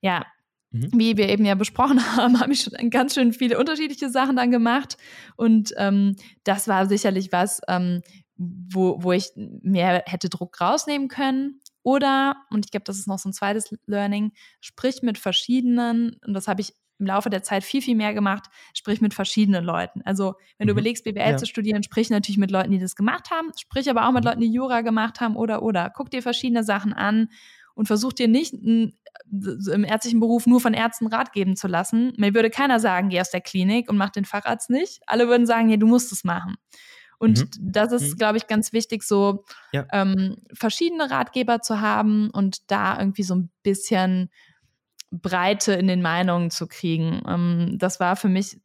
[0.00, 0.24] Ja,
[0.70, 0.90] mhm.
[0.94, 4.50] wie wir eben ja besprochen haben, habe ich schon ganz schön viele unterschiedliche Sachen dann
[4.50, 4.96] gemacht.
[5.36, 8.02] Und ähm, das war sicherlich was, ähm,
[8.36, 11.60] wo, wo ich mehr hätte Druck rausnehmen können.
[11.84, 16.32] Oder, und ich glaube, das ist noch so ein zweites Learning, sprich mit verschiedenen, und
[16.32, 20.02] das habe ich im Laufe der Zeit viel, viel mehr gemacht, sprich mit verschiedenen Leuten.
[20.04, 20.78] Also, wenn du mhm.
[20.78, 21.36] überlegst, BWL ja.
[21.36, 24.28] zu studieren, sprich natürlich mit Leuten, die das gemacht haben, sprich aber auch mit mhm.
[24.28, 25.90] Leuten, die Jura gemacht haben oder, oder.
[25.90, 27.28] Guck dir verschiedene Sachen an
[27.74, 28.92] und versuch dir nicht im
[29.84, 32.12] ärztlichen Beruf nur von Ärzten Rat geben zu lassen.
[32.16, 35.00] Mir würde keiner sagen, geh aus der Klinik und mach den Facharzt nicht.
[35.06, 36.54] Alle würden sagen, ja, du musst es machen.
[37.18, 37.72] Und mhm.
[37.72, 38.16] das ist, mhm.
[38.18, 39.86] glaube ich, ganz wichtig, so ja.
[39.92, 44.30] ähm, verschiedene Ratgeber zu haben und da irgendwie so ein bisschen
[45.12, 47.22] Breite in den Meinungen zu kriegen.
[47.28, 48.58] Ähm, das war für mich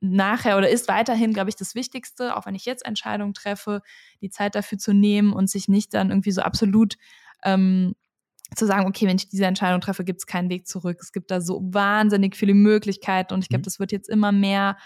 [0.00, 3.80] nachher oder ist weiterhin, glaube ich, das Wichtigste, auch wenn ich jetzt Entscheidungen treffe,
[4.20, 6.96] die Zeit dafür zu nehmen und sich nicht dann irgendwie so absolut
[7.42, 7.94] ähm,
[8.54, 10.98] zu sagen, okay, wenn ich diese Entscheidung treffe, gibt es keinen Weg zurück.
[11.00, 13.64] Es gibt da so wahnsinnig viele Möglichkeiten und ich glaube, mhm.
[13.64, 14.76] das wird jetzt immer mehr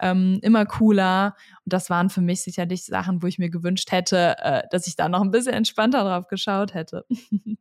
[0.00, 1.36] ähm, immer cooler.
[1.64, 4.96] Und das waren für mich sicherlich Sachen, wo ich mir gewünscht hätte, äh, dass ich
[4.96, 7.06] da noch ein bisschen entspannter drauf geschaut hätte.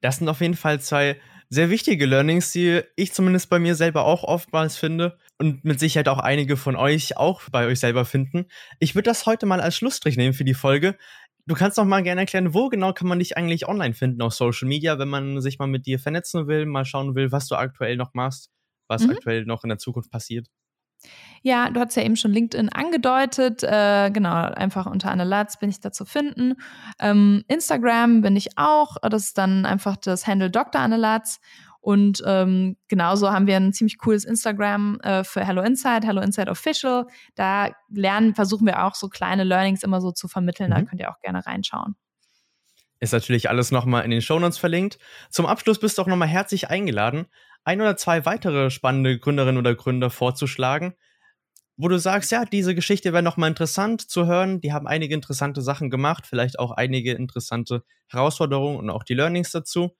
[0.00, 1.20] Das sind auf jeden Fall zwei
[1.50, 6.08] sehr wichtige Learnings, die ich zumindest bei mir selber auch oftmals finde und mit Sicherheit
[6.08, 8.46] auch einige von euch auch bei euch selber finden.
[8.78, 10.96] Ich würde das heute mal als Schlussstrich nehmen für die Folge.
[11.46, 14.34] Du kannst noch mal gerne erklären, wo genau kann man dich eigentlich online finden auf
[14.34, 17.54] Social Media, wenn man sich mal mit dir vernetzen will, mal schauen will, was du
[17.54, 18.50] aktuell noch machst,
[18.86, 19.12] was mhm.
[19.12, 20.48] aktuell noch in der Zukunft passiert.
[21.42, 23.62] Ja, du hast ja eben schon LinkedIn angedeutet.
[23.62, 26.54] Äh, genau, einfach unter Anne Latz bin ich da zu finden.
[26.98, 28.96] Ähm, Instagram bin ich auch.
[29.02, 30.80] Das ist dann einfach das Handle Dr.
[30.80, 31.40] Anne Latz.
[31.80, 36.50] Und ähm, genauso haben wir ein ziemlich cooles Instagram äh, für Hello Inside, Hello Inside
[36.50, 37.06] Official.
[37.34, 40.70] Da lernen, versuchen wir auch so kleine Learnings immer so zu vermitteln.
[40.70, 40.74] Mhm.
[40.74, 41.96] Da könnt ihr auch gerne reinschauen.
[43.00, 44.98] Ist natürlich alles nochmal in den Shownotes verlinkt.
[45.30, 47.26] Zum Abschluss bist du auch nochmal herzlich eingeladen,
[47.64, 50.94] ein oder zwei weitere spannende Gründerinnen oder Gründer vorzuschlagen,
[51.76, 54.60] wo du sagst, ja, diese Geschichte wäre nochmal interessant zu hören.
[54.60, 59.52] Die haben einige interessante Sachen gemacht, vielleicht auch einige interessante Herausforderungen und auch die Learnings
[59.52, 59.96] dazu.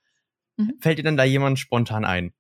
[0.57, 0.75] Mhm.
[0.81, 2.33] Fällt dir denn da jemand spontan ein?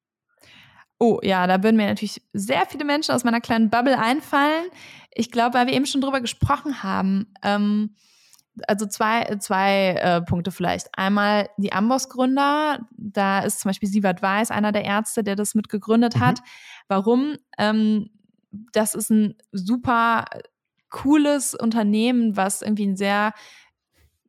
[0.98, 4.66] Oh ja, da würden mir natürlich sehr viele Menschen aus meiner kleinen Bubble einfallen.
[5.14, 7.32] Ich glaube, weil wir eben schon drüber gesprochen haben.
[7.44, 7.94] Ähm,
[8.66, 10.88] also zwei, zwei äh, Punkte vielleicht.
[10.92, 12.80] Einmal die Amboss-Gründer.
[12.96, 16.20] Da ist zum Beispiel Sievert Weiß, einer der Ärzte, der das mitgegründet mhm.
[16.20, 16.40] hat.
[16.88, 17.36] Warum?
[17.58, 18.10] Ähm,
[18.72, 20.24] das ist ein super
[20.90, 23.32] cooles Unternehmen, was irgendwie ein sehr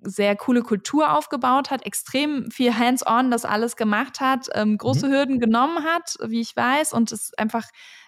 [0.01, 5.11] sehr coole Kultur aufgebaut hat, extrem viel hands-on das alles gemacht hat, ähm, große mhm.
[5.11, 7.67] Hürden genommen hat, wie ich weiß, und es einfach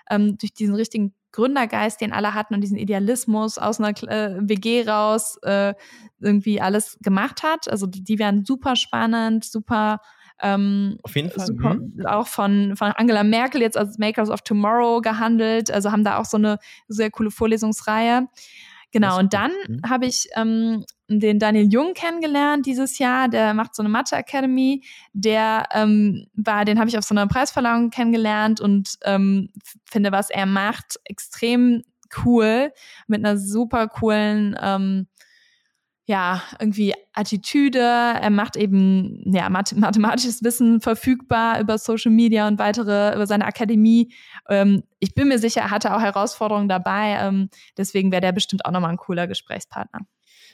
[0.09, 4.87] ähm, durch diesen richtigen Gründergeist, den alle hatten und diesen Idealismus aus einer äh, WG
[4.87, 5.73] raus äh,
[6.19, 7.69] irgendwie alles gemacht hat.
[7.69, 9.99] Also die wären super spannend, super
[10.41, 11.45] ähm, Auf jeden Fall.
[11.45, 12.05] Super, mhm.
[12.05, 15.71] Auch von, von Angela Merkel jetzt als Makers of Tomorrow gehandelt.
[15.71, 18.27] Also haben da auch so eine sehr coole Vorlesungsreihe.
[18.91, 19.89] Genau, und dann mhm.
[19.89, 20.83] habe ich ähm,
[21.19, 26.65] den Daniel Jung kennengelernt dieses Jahr, der macht so eine Mathe Academy, der ähm, war,
[26.65, 29.49] den habe ich auf so einer Preisverleihung kennengelernt und ähm,
[29.85, 31.83] finde, was er macht, extrem
[32.25, 32.71] cool,
[33.07, 35.07] mit einer super coolen ähm,
[36.11, 37.79] ja, irgendwie Attitüde.
[37.79, 44.13] Er macht eben ja, mathematisches Wissen verfügbar über Social Media und weitere, über seine Akademie.
[44.49, 47.17] Ähm, ich bin mir sicher, er hatte auch Herausforderungen dabei.
[47.21, 50.01] Ähm, deswegen wäre der bestimmt auch nochmal ein cooler Gesprächspartner.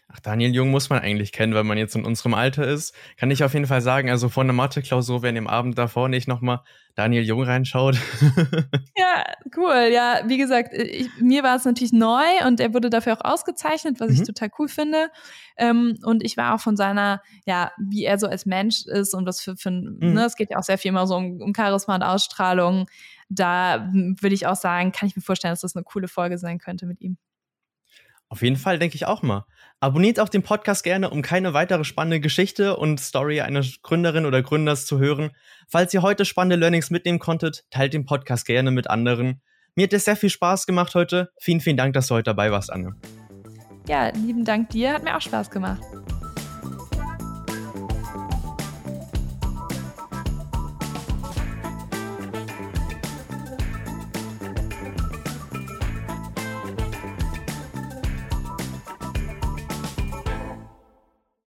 [0.09, 2.95] Ach, Daniel Jung muss man eigentlich kennen, wenn man jetzt in unserem Alter ist.
[3.17, 6.29] Kann ich auf jeden Fall sagen, also vor einer Mathe-Klausur, wenn im Abend davor nicht
[6.29, 6.61] nochmal
[6.95, 7.97] Daniel Jung reinschaut.
[8.97, 9.23] ja,
[9.57, 9.89] cool.
[9.91, 13.99] Ja, wie gesagt, ich, mir war es natürlich neu und er wurde dafür auch ausgezeichnet,
[13.99, 14.15] was mhm.
[14.15, 15.09] ich total cool finde.
[15.57, 19.25] Ähm, und ich war auch von seiner, ja, wie er so als Mensch ist und
[19.25, 19.97] was für, für mhm.
[19.99, 22.85] ne, es geht ja auch sehr viel immer so um, um Charisma und Ausstrahlung.
[23.27, 26.59] Da würde ich auch sagen, kann ich mir vorstellen, dass das eine coole Folge sein
[26.59, 27.17] könnte mit ihm.
[28.29, 29.45] Auf jeden Fall denke ich auch mal.
[29.79, 34.41] Abonniert auch den Podcast gerne, um keine weitere spannende Geschichte und Story einer Gründerin oder
[34.41, 35.31] Gründers zu hören.
[35.67, 39.41] Falls ihr heute spannende Learnings mitnehmen konntet, teilt den Podcast gerne mit anderen.
[39.75, 41.29] Mir hat es sehr viel Spaß gemacht heute.
[41.39, 42.95] Vielen, vielen Dank, dass du heute dabei warst, Anne.
[43.87, 45.81] Ja, lieben Dank dir, hat mir auch Spaß gemacht.